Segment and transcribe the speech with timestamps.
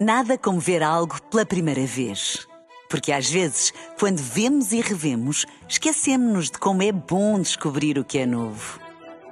[0.00, 2.46] Nada como ver algo pela primeira vez.
[2.88, 8.18] Porque às vezes, quando vemos e revemos, esquecemos-nos de como é bom descobrir o que
[8.18, 8.80] é novo.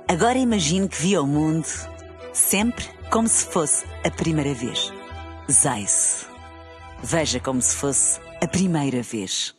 [0.06, 1.66] Agora imagine que viu o mundo
[2.32, 4.92] sempre como se fosse a primeira vez.
[5.50, 6.26] Zais.
[7.02, 9.54] Veja como se fosse a primeira vez.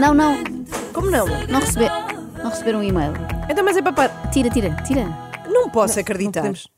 [0.00, 0.42] Não, não,
[0.94, 1.26] Como não?
[1.48, 1.90] não receber,
[2.42, 3.12] não receber um e-mail.
[3.50, 3.92] Então, mas é para.
[3.92, 5.04] par- Tira, tira, tira.
[5.46, 6.40] Não posso acreditar.
[6.40, 6.68] podemos.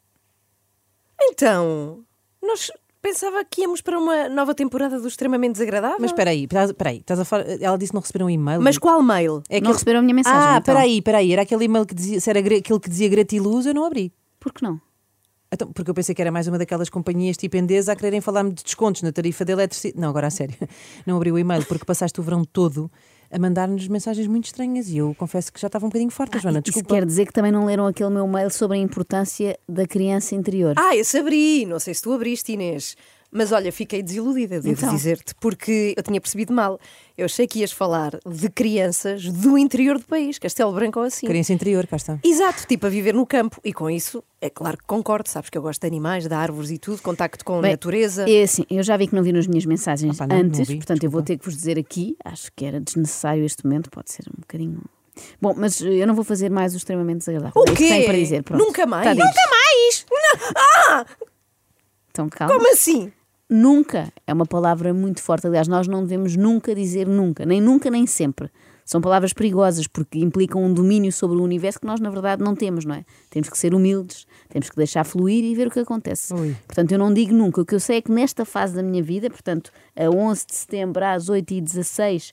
[1.20, 2.04] Então,
[2.52, 5.96] nós pensava que íamos para uma nova temporada do Extremamente Desagradável.
[5.98, 8.60] Mas espera aí, espera aí, estás a falar, ela disse que não receberam um e-mail.
[8.62, 9.42] Mas qual mail?
[9.48, 10.58] é Não receberam a minha mensagem, Ah, então.
[10.58, 13.66] espera aí, espera aí, era aquele e-mail que dizia, se era aquele que dizia gratiluz,
[13.66, 14.12] eu não abri.
[14.38, 14.80] Por que não?
[15.52, 18.52] Então, porque eu pensei que era mais uma daquelas companhias tipo Endesa a quererem falar-me
[18.52, 20.00] de descontos na tarifa de eletricidade.
[20.00, 20.54] Não, agora a sério,
[21.06, 22.90] não abri o e-mail porque passaste o verão todo
[23.32, 26.58] a mandar-nos mensagens muito estranhas e eu confesso que já estava um bocadinho farta, Joana,
[26.58, 26.94] Isso desculpa.
[26.94, 30.74] quer dizer que também não leram aquele meu mail sobre a importância da criança interior.
[30.76, 31.64] Ah, esse abri.
[31.64, 32.94] Não sei se tu abriste, Inês.
[33.34, 34.94] Mas olha, fiquei desiludida, devo Então.
[34.94, 36.78] dizer-te, porque eu tinha percebido mal.
[37.16, 41.26] Eu achei que ias falar de crianças do interior do país, Castelo Branco ou assim.
[41.26, 42.18] Criança interior, cá está.
[42.22, 43.58] Exato, tipo a viver no campo.
[43.64, 45.30] E com isso, é claro que concordo.
[45.30, 48.26] Sabes que eu gosto de animais, de árvores e tudo, contacto com a natureza.
[48.30, 50.68] É assim, eu já vi que não viram as minhas mensagens pá, não- não antes,
[50.68, 51.26] vi, portanto eu vou desculpa.
[51.26, 52.14] ter que vos dizer aqui.
[52.22, 54.82] Acho que era desnecessário este momento, pode ser um bocadinho.
[55.40, 57.62] Bom, mas eu não vou fazer mais o extremamente desagradável.
[57.62, 57.88] O quê?
[57.88, 58.42] tenho para dizer.
[58.42, 58.62] Pronto.
[58.62, 59.06] Nunca mais?
[59.06, 59.24] Está dito.
[59.24, 60.06] Nunca mais?
[60.78, 61.06] Ah!
[62.10, 62.52] Então calma.
[62.54, 63.10] Como assim?
[63.52, 65.46] Nunca é uma palavra muito forte.
[65.46, 68.50] Aliás, nós não devemos nunca dizer nunca, nem nunca, nem sempre.
[68.82, 72.54] São palavras perigosas porque implicam um domínio sobre o universo que nós, na verdade, não
[72.54, 73.04] temos, não é?
[73.28, 76.32] Temos que ser humildes, temos que deixar fluir e ver o que acontece.
[76.32, 76.56] Ui.
[76.66, 77.60] Portanto, eu não digo nunca.
[77.60, 80.54] O que eu sei é que nesta fase da minha vida, portanto, a 11 de
[80.54, 82.32] setembro às 8h16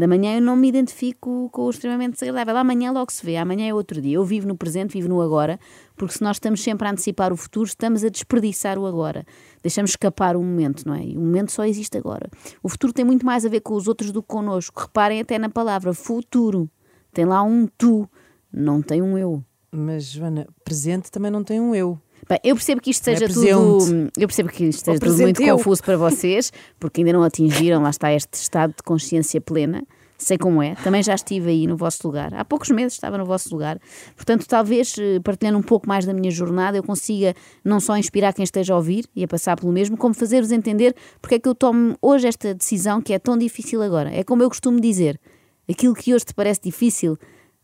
[0.00, 2.56] da manhã, eu não me identifico com o extremamente desagradável.
[2.56, 4.16] Amanhã logo se vê, amanhã é outro dia.
[4.16, 5.60] Eu vivo no presente, vivo no agora,
[5.94, 9.26] porque se nós estamos sempre a antecipar o futuro, estamos a desperdiçar o agora.
[9.62, 11.04] Deixamos escapar o momento, não é?
[11.04, 12.30] E o momento só existe agora.
[12.62, 14.80] O futuro tem muito mais a ver com os outros do que connosco.
[14.80, 16.68] Reparem até na palavra futuro.
[17.12, 18.08] Tem lá um tu,
[18.50, 19.44] não tem um eu.
[19.70, 21.98] Mas, Joana, presente também não tem um eu.
[22.28, 23.52] Bem, eu percebo que isto é seja presente.
[23.52, 24.10] tudo.
[24.16, 25.56] Eu percebo que isto seja tudo muito eu.
[25.56, 29.82] confuso para vocês, porque ainda não atingiram, lá está este estado de consciência plena.
[30.20, 32.34] Sei como é, também já estive aí no vosso lugar.
[32.34, 33.80] Há poucos meses estava no vosso lugar.
[34.14, 38.34] Portanto, talvez eh, partilhando um pouco mais da minha jornada, eu consiga não só inspirar
[38.34, 41.48] quem esteja a ouvir e a passar pelo mesmo, como fazer-vos entender porque é que
[41.48, 44.10] eu tomo hoje esta decisão que é tão difícil agora.
[44.14, 45.18] É como eu costumo dizer:
[45.66, 47.16] aquilo que hoje te parece difícil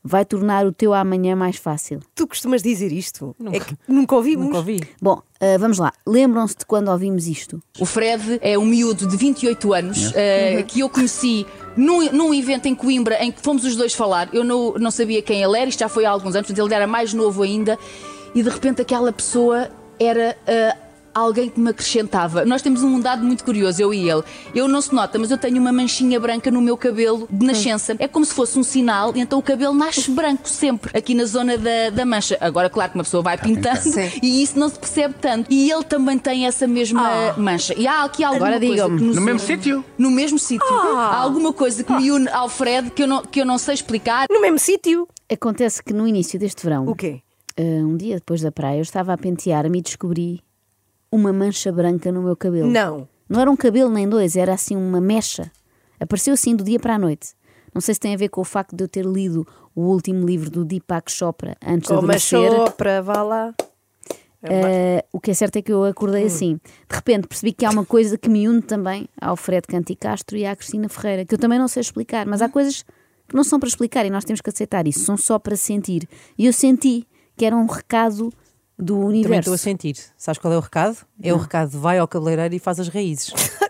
[0.06, 2.00] vai tornar o teu amanhã mais fácil.
[2.14, 3.34] Tu costumas dizer isto?
[3.38, 3.56] Nunca.
[3.56, 4.46] É que nunca ouvimos.
[4.46, 4.80] Nunca ouvi.
[5.02, 5.92] Bom, eh, vamos lá.
[6.06, 7.60] Lembram-se de quando ouvimos isto?
[7.80, 11.46] O Fred é um miúdo de 28 anos eh, que eu conheci
[11.76, 14.28] num, num evento em Coimbra em que fomos os dois falar.
[14.32, 16.74] Eu não, não sabia quem ele era, isto já foi há alguns anos, portanto ele
[16.74, 17.78] era mais novo ainda,
[18.34, 19.68] e de repente aquela pessoa
[19.98, 20.36] era.
[20.46, 20.76] eh,
[21.16, 22.44] Alguém que me acrescentava.
[22.44, 24.22] Nós temos um dado muito curioso, eu e ele.
[24.54, 27.96] Eu não se nota, mas eu tenho uma manchinha branca no meu cabelo de nascença.
[27.98, 31.56] É como se fosse um sinal, então o cabelo nasce branco sempre, aqui na zona
[31.56, 32.36] da, da mancha.
[32.38, 33.80] Agora, claro que uma pessoa vai pintando
[34.22, 35.50] e isso não se percebe tanto.
[35.50, 37.72] E ele também tem essa mesma mancha.
[37.78, 39.84] E há aqui alguma Agora coisa que nos No mesmo sítio?
[39.96, 40.66] No mesmo sítio.
[40.68, 43.72] Há alguma coisa que me une ao Fred que eu não, que eu não sei
[43.72, 44.26] explicar.
[44.30, 45.08] No mesmo sítio?
[45.32, 47.22] Acontece que no início deste verão, O quê?
[47.56, 50.40] eh, um dia depois da praia, eu estava a pentear-me e descobri
[51.16, 52.70] uma mancha branca no meu cabelo.
[52.70, 53.08] Não.
[53.28, 55.50] Não era um cabelo nem dois, era assim uma mecha.
[55.98, 57.30] Apareceu assim do dia para a noite.
[57.74, 60.24] Não sei se tem a ver com o facto de eu ter lido o último
[60.26, 62.50] livro do Deepak Chopra antes de Como a adormecer.
[62.50, 63.54] sopra, vá lá.
[64.42, 66.60] Eh, o que é certo é que eu acordei assim.
[66.88, 70.36] De repente percebi que há uma coisa que me une também ao Fred Canti Castro
[70.36, 72.84] e à Cristina Ferreira, que eu também não sei explicar, mas há coisas
[73.28, 76.08] que não são para explicar e nós temos que aceitar isso, são só para sentir.
[76.38, 77.06] E eu senti
[77.36, 78.32] que era um recado
[78.78, 79.40] do Também universo.
[79.40, 79.96] estou a sentir.
[80.16, 80.98] Sabes qual é o recado?
[81.22, 83.32] É o recado de vai ao cabeleireiro e faz as raízes.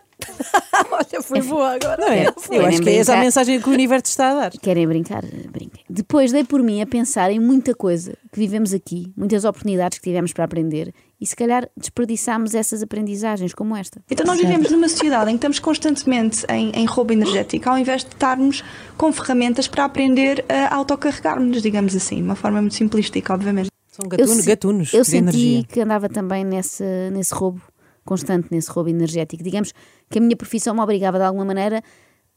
[0.91, 1.97] Olha, foi boa agora.
[1.99, 2.27] Não é?
[2.50, 4.50] Eu acho que é essa a mensagem que o universo está a dar.
[4.53, 5.22] Querem brincar?
[5.50, 5.84] Brinquem.
[5.89, 10.05] Depois dei por mim a pensar em muita coisa que vivemos aqui, muitas oportunidades que
[10.05, 14.03] tivemos para aprender e se calhar desperdiçámos essas aprendizagens como esta.
[14.10, 18.03] Então nós vivemos numa sociedade em que estamos constantemente em, em roubo energético, ao invés
[18.03, 18.63] de estarmos
[18.98, 23.71] com ferramentas para aprender a autocarregarmos, digamos assim, de uma forma muito simplística, obviamente.
[23.97, 25.65] São Eu gatuno, se- gatunos Eu de senti energia.
[25.65, 27.60] que andava também nesse, nesse roubo
[28.04, 29.43] constante, nesse roubo energético.
[29.43, 29.72] Digamos
[30.10, 31.83] que a minha profissão me obrigava de alguma maneira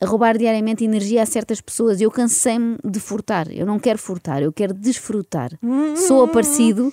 [0.02, 2.00] a roubar diariamente energia a certas pessoas.
[2.00, 3.52] Eu cansei-me de furtar.
[3.52, 5.52] Eu não quero furtar, eu quero desfrutar.
[6.08, 6.92] Sou aparecido,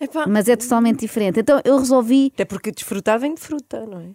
[0.00, 1.38] Epá, mas é totalmente diferente.
[1.38, 4.06] Então eu resolvi Até porque desfrutar vem de fruta, não é?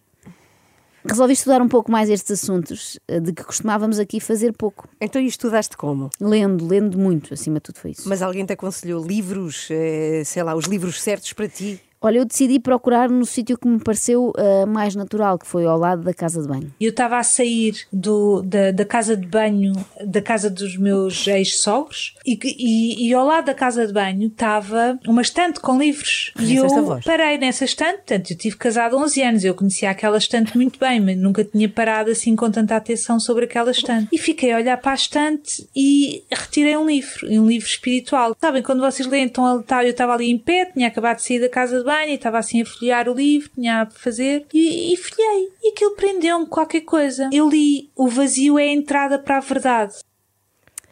[1.13, 4.87] Resolvi estudar um pouco mais estes assuntos eh, de que costumávamos aqui fazer pouco.
[4.99, 6.09] Então e estudaste como?
[6.19, 8.07] Lendo, lendo muito, acima de tudo foi isso.
[8.07, 11.79] Mas alguém te aconselhou livros, eh, sei lá, os livros certos para ti?
[11.99, 15.77] Olha, eu decidi procurar no sítio que me pareceu uh, mais natural, que foi ao
[15.77, 16.71] lado da casa de banho.
[16.79, 19.73] Eu estava a sair do, da, da casa de banho,
[20.05, 24.99] da casa dos meus ex-sogros, e, e, e, ao lado da casa de banho estava
[25.07, 26.31] uma estante com livros.
[26.39, 26.67] E eu
[27.03, 30.99] parei nessa estante, portanto, eu tive casado 11 anos, eu conhecia aquela estante muito bem,
[30.99, 34.07] mas nunca tinha parado assim com tanta atenção sobre aquela estante.
[34.11, 38.35] E fiquei a olhar para a estante e retirei um livro, um livro espiritual.
[38.39, 41.49] Sabem, quando vocês leem, então, eu estava ali em pé, tinha acabado de sair da
[41.49, 44.97] casa de banho e estava assim a folhear o livro, tinha a fazer e, e
[44.97, 45.49] folhei.
[45.63, 47.29] E aquilo prendeu-me qualquer coisa.
[47.33, 49.95] Eu li O vazio é a entrada para a verdade.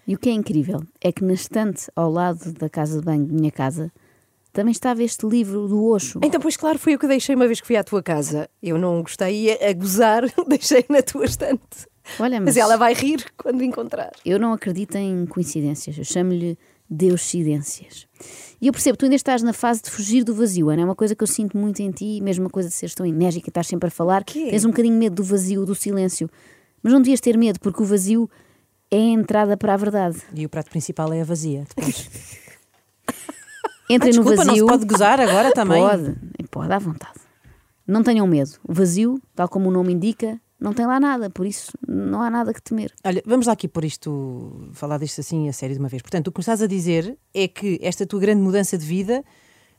[0.07, 3.25] E o que é incrível é que na estante ao lado da casa de banho
[3.25, 3.91] de minha casa
[4.53, 6.19] também estava este livro do Osho.
[6.23, 8.49] Então, pois claro, foi o que deixei uma vez que fui à tua casa.
[8.63, 11.87] Eu não gostei a gozar, deixei na tua estante.
[12.19, 14.11] Olha, mas, mas ela vai rir quando encontrar.
[14.23, 15.97] Eu não acredito em coincidências.
[15.97, 16.57] Eu chamo-lhe
[16.89, 18.07] Deuscidências.
[18.61, 20.83] E eu percebo, tu ainda estás na fase de fugir do vazio, Ana.
[20.83, 23.05] É uma coisa que eu sinto muito em ti, mesmo uma coisa de seres tão
[23.05, 24.23] enérgica, estás sempre a falar.
[24.23, 24.49] Que?
[24.49, 26.29] Tens um bocadinho medo do vazio, do silêncio.
[26.81, 28.29] Mas não devias ter medo, porque o vazio
[28.91, 30.21] é a entrada para a verdade.
[30.33, 32.09] E o prato principal é a vazia, depois.
[33.89, 34.45] Entrem ah, no vazio.
[34.45, 35.81] Não se pode gozar agora também?
[35.81, 36.15] Pode,
[36.49, 37.19] pode, à vontade.
[37.85, 38.51] Não tenham medo.
[38.67, 42.29] O vazio, tal como o nome indica, não tem lá nada, por isso não há
[42.29, 42.93] nada que temer.
[43.03, 46.01] Olha, vamos lá aqui por isto, falar disto assim a sério de uma vez.
[46.01, 49.23] Portanto, o que me estás a dizer é que esta tua grande mudança de vida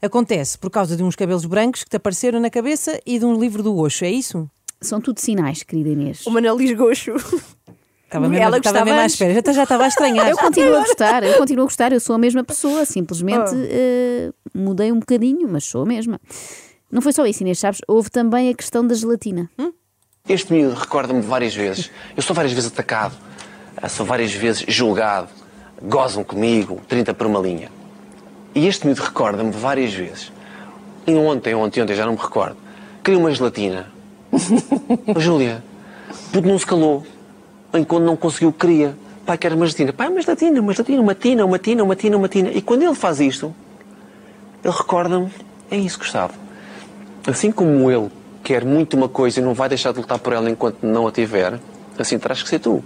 [0.02, 3.38] acontece por causa de uns cabelos brancos que te apareceram na cabeça e de um
[3.38, 4.49] livro do Osho, é isso?
[4.81, 6.26] São tudo sinais, querida Inês.
[6.26, 7.12] O Manel Lisgocho.
[8.05, 10.28] Estava mesmo, Ela estava mesmo à espera, já, já estava a estranhar.
[10.28, 14.28] eu continuo a gostar, eu continuo a gostar, eu sou a mesma pessoa, simplesmente oh.
[14.28, 16.20] uh, mudei um bocadinho, mas sou a mesma.
[16.88, 17.81] Não foi só isso, Inês, sabes?
[17.88, 19.50] Houve também a questão da gelatina.
[19.58, 19.73] Hum?
[20.28, 21.90] Este miúdo recorda-me várias vezes.
[22.17, 23.14] Eu sou várias vezes atacado,
[23.76, 25.28] ah, sou várias vezes julgado,
[25.81, 27.70] gozam comigo, 30 por uma linha.
[28.52, 30.32] E este miúdo recorda-me várias vezes.
[31.06, 32.56] E ontem, ontem, ontem, já não me recordo.
[33.05, 33.87] Queria uma gelatina.
[35.14, 35.62] oh, Júlia,
[36.32, 37.06] porque não se calou.
[37.73, 38.96] Enquanto não conseguiu, queria.
[39.25, 39.93] Pai, quer uma gelatina.
[39.93, 42.50] Pai, uma gelatina, uma gelatina, uma tina, uma tina, uma tina, uma tina.
[42.50, 43.55] E quando ele faz isto,
[44.64, 45.31] ele recorda-me,
[45.70, 46.34] é isso, Gustavo.
[47.25, 48.11] Assim como ele
[48.46, 51.10] quer muito uma coisa e não vai deixar de lutar por ela enquanto não a
[51.10, 51.58] tiver,
[51.98, 52.81] assim terás que ser tu.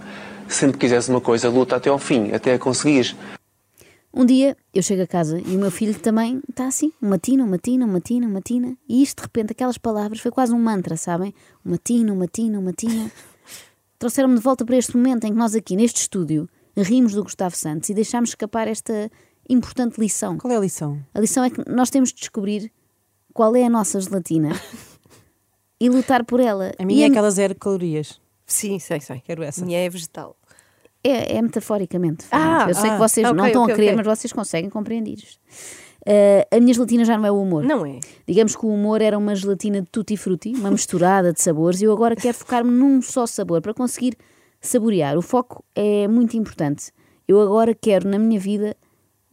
[0.48, 3.14] Sempre que quiseres uma coisa, luta até ao fim, até a conseguires.
[4.12, 7.44] Um dia eu chego a casa e o meu filho também está assim, uma tina,
[7.44, 10.58] uma tina, uma tina, uma tina, e isto de repente, aquelas palavras, foi quase um
[10.58, 11.34] mantra, sabem?
[11.62, 13.12] Uma tina, uma tina, uma tina.
[13.98, 17.54] Trouxeram-me de volta para este momento em que nós aqui, neste estúdio, rimos do Gustavo
[17.54, 19.10] Santos e deixámos escapar esta
[19.46, 20.38] importante lição.
[20.38, 20.98] Qual é a lição?
[21.12, 22.72] A lição é que nós temos de descobrir
[23.34, 24.50] qual é a nossa gelatina
[25.80, 26.72] e lutar por ela.
[26.78, 28.20] A minha e é aquela zero calorias.
[28.46, 29.20] Sim, sei, sei.
[29.20, 29.62] Quero essa.
[29.62, 30.36] A minha é vegetal.
[31.02, 32.26] É, é metaforicamente.
[32.30, 34.04] Ah, eu sei ah, que vocês okay, não estão okay, a querer, okay.
[34.04, 35.40] mas vocês conseguem compreender isto.
[36.02, 37.64] Uh, a minha gelatina já não é o humor.
[37.64, 38.00] Não é.
[38.26, 41.84] Digamos que o humor era uma gelatina de tutti frutti, uma misturada de sabores, e
[41.84, 44.16] eu agora quero focar-me num só sabor para conseguir
[44.60, 45.16] saborear.
[45.16, 46.92] O foco é muito importante.
[47.26, 48.76] Eu agora quero na minha vida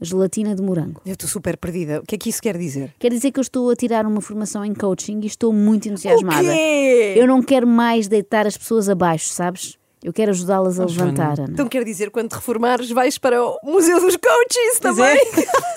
[0.01, 1.01] gelatina de morango.
[1.05, 1.99] Eu estou super perdida.
[1.99, 2.93] O que é que isso quer dizer?
[2.99, 6.41] Quer dizer que eu estou a tirar uma formação em coaching e estou muito entusiasmada.
[6.47, 7.13] O quê?
[7.15, 9.77] Eu não quero mais deitar as pessoas abaixo, sabes?
[10.03, 11.39] Eu quero ajudá-las a levantar.
[11.39, 11.49] Ana.
[11.51, 15.17] Então quer dizer, quando te reformares, vais para o Museu dos Coaches também?
[15.17, 15.76] É.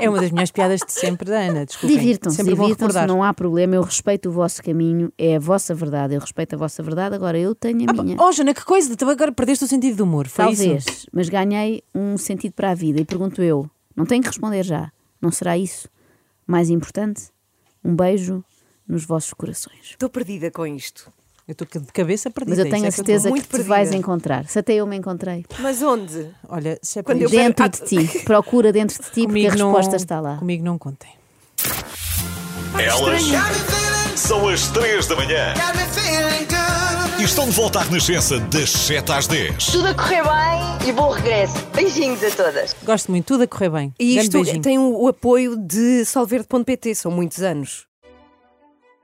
[0.00, 1.96] É uma das minhas piadas de sempre da Ana, desculpem.
[1.96, 6.20] Divirtam-se, divirtam-se, não há problema, eu respeito o vosso caminho, é a vossa verdade, eu
[6.20, 8.16] respeito a vossa verdade, agora eu tenho a ah, minha.
[8.20, 11.08] Oh, Jana, que coisa, tu agora perdeste o sentido do humor, foi Talvez, isso?
[11.12, 14.92] mas ganhei um sentido para a vida e pergunto eu, não tenho que responder já,
[15.20, 15.88] não será isso
[16.46, 17.30] mais importante?
[17.84, 18.44] Um beijo
[18.86, 19.90] nos vossos corações.
[19.90, 21.10] Estou perdida com isto.
[21.48, 22.56] Eu estou de cabeça perdida.
[22.56, 24.48] Mas eu tenho é a certeza que, que te vais encontrar.
[24.48, 25.46] Se até eu me encontrei.
[25.60, 26.28] Mas onde?
[26.48, 28.18] Olha, se é Quando eu dentro de ti.
[28.26, 30.38] Procura dentro de ti porque a resposta não, está lá.
[30.38, 31.10] Comigo não contem.
[32.76, 33.22] Elas
[34.16, 35.54] são as 3 da manhã.
[37.20, 39.66] E estão de volta à Renascença das 7 às 10.
[39.66, 41.64] Tudo a correr bem e bom regresso.
[41.72, 42.74] Beijinhos a todas.
[42.82, 43.94] Gosto muito, tudo a correr bem.
[44.00, 47.86] E isto tem o, o apoio de solverde.pt, são muitos anos.